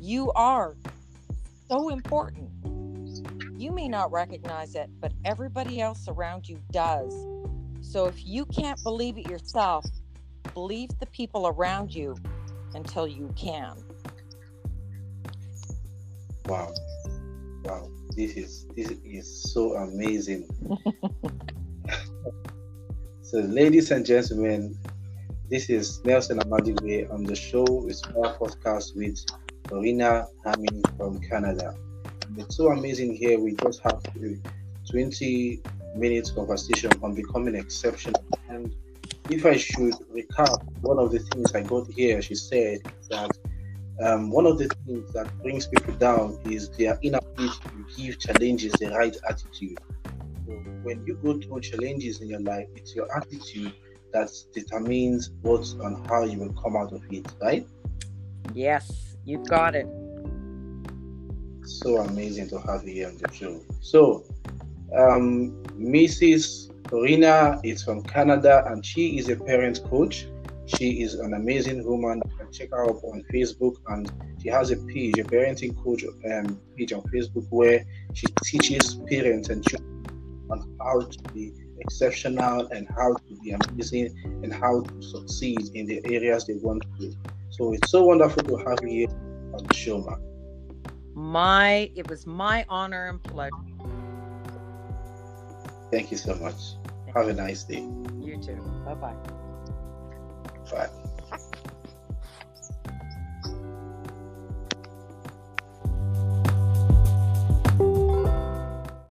You 0.00 0.32
are 0.32 0.74
so 1.68 1.88
important. 1.90 2.50
You 3.66 3.72
may 3.72 3.88
not 3.88 4.12
recognize 4.12 4.76
it, 4.76 4.88
but 5.00 5.12
everybody 5.24 5.80
else 5.80 6.06
around 6.06 6.48
you 6.48 6.60
does. 6.70 7.12
So 7.80 8.06
if 8.06 8.24
you 8.24 8.46
can't 8.46 8.80
believe 8.84 9.18
it 9.18 9.28
yourself, 9.28 9.84
believe 10.54 10.90
the 11.00 11.06
people 11.06 11.48
around 11.48 11.92
you 11.92 12.14
until 12.74 13.08
you 13.08 13.28
can. 13.34 13.74
Wow. 16.44 16.72
Wow. 17.64 17.90
This 18.10 18.36
is 18.36 18.66
this 18.76 18.92
is 19.04 19.52
so 19.52 19.72
amazing. 19.72 20.46
so 23.22 23.38
ladies 23.38 23.90
and 23.90 24.06
gentlemen, 24.06 24.78
this 25.50 25.68
is 25.68 26.04
Nelson 26.04 26.38
Amadigwe 26.38 27.12
on 27.12 27.24
the 27.24 27.34
show 27.34 27.64
with 27.68 28.00
our 28.16 28.38
podcast 28.38 28.94
with 28.94 29.18
Corina 29.64 30.28
Hemming 30.44 30.84
from 30.96 31.18
Canada. 31.18 31.76
It's 32.36 32.56
so 32.56 32.70
amazing 32.72 33.14
here. 33.14 33.38
We 33.38 33.54
just 33.54 33.80
have 33.82 34.02
a 34.16 34.36
20 34.90 35.62
minutes 35.96 36.30
conversation 36.30 36.90
on 37.02 37.14
becoming 37.14 37.54
exceptional. 37.54 38.24
And 38.48 38.74
if 39.30 39.44
I 39.46 39.56
should 39.56 39.94
recap, 40.14 40.62
one 40.80 40.98
of 40.98 41.12
the 41.12 41.18
things 41.18 41.54
I 41.54 41.62
got 41.62 41.88
here, 41.88 42.20
she 42.22 42.34
said 42.34 42.80
that 43.10 43.30
um, 44.02 44.30
one 44.30 44.46
of 44.46 44.58
the 44.58 44.68
things 44.86 45.12
that 45.14 45.30
brings 45.42 45.66
people 45.66 45.94
down 45.94 46.38
is 46.44 46.68
their 46.70 46.98
inability 47.02 47.48
to 47.48 47.86
give 47.96 48.18
challenges 48.18 48.72
the 48.74 48.90
right 48.90 49.16
attitude. 49.28 49.78
So 50.46 50.52
when 50.82 51.04
you 51.06 51.18
go 51.22 51.40
through 51.40 51.60
challenges 51.60 52.20
in 52.20 52.28
your 52.28 52.40
life, 52.40 52.66
it's 52.76 52.94
your 52.94 53.08
attitude 53.16 53.72
that 54.12 54.30
determines 54.52 55.30
what 55.42 55.66
and 55.82 56.06
how 56.08 56.24
you 56.24 56.38
will 56.38 56.52
come 56.62 56.76
out 56.76 56.92
of 56.92 57.02
it, 57.10 57.26
right? 57.40 57.66
Yes, 58.52 59.16
you've 59.24 59.48
got 59.48 59.74
it. 59.74 59.86
So 61.66 61.98
amazing 61.98 62.48
to 62.50 62.60
have 62.60 62.86
you 62.86 62.94
here 62.94 63.08
on 63.08 63.18
the 63.18 63.32
show. 63.32 63.60
So, 63.80 64.24
um, 64.96 65.62
Mrs. 65.76 66.70
Corina 66.84 67.60
is 67.64 67.82
from 67.82 68.02
Canada 68.02 68.64
and 68.68 68.86
she 68.86 69.18
is 69.18 69.28
a 69.28 69.36
parent 69.36 69.82
coach. 69.84 70.26
She 70.66 71.02
is 71.02 71.14
an 71.14 71.34
amazing 71.34 71.84
woman. 71.84 72.22
You 72.24 72.36
can 72.38 72.52
check 72.52 72.70
her 72.70 72.84
out 72.84 73.00
on 73.02 73.24
Facebook 73.32 73.74
and 73.88 74.10
she 74.40 74.48
has 74.48 74.70
a 74.70 74.76
page, 74.76 75.18
a 75.18 75.24
parenting 75.24 75.76
coach 75.82 76.04
um, 76.04 76.60
page 76.76 76.92
on 76.92 77.02
Facebook 77.02 77.46
where 77.50 77.84
she 78.14 78.26
teaches 78.44 78.94
parents 79.08 79.48
and 79.48 79.66
children 79.68 80.06
on 80.50 80.76
how 80.80 81.00
to 81.00 81.32
be 81.32 81.52
exceptional 81.80 82.68
and 82.68 82.88
how 82.96 83.14
to 83.14 83.34
be 83.42 83.50
amazing 83.50 84.14
and 84.42 84.52
how 84.52 84.82
to 84.82 85.02
succeed 85.02 85.70
in 85.74 85.86
the 85.86 86.00
areas 86.04 86.46
they 86.46 86.54
want 86.54 86.84
to. 87.00 87.12
So 87.50 87.72
it's 87.72 87.90
so 87.90 88.04
wonderful 88.04 88.44
to 88.44 88.56
have 88.68 88.78
you 88.82 88.88
here 88.88 89.08
on 89.54 89.64
the 89.66 89.74
show, 89.74 89.98
man. 89.98 90.25
My 91.16 91.90
it 91.96 92.08
was 92.10 92.26
my 92.26 92.66
honor 92.68 93.06
and 93.08 93.22
pleasure. 93.22 93.56
Thank 95.90 96.10
you 96.10 96.18
so 96.18 96.34
much. 96.34 96.74
Have 97.14 97.28
a 97.28 97.32
nice 97.32 97.64
day. 97.64 97.88
You 98.20 98.38
too. 98.40 98.56
Bye-bye. 98.84 99.14
Bye. 100.70 100.90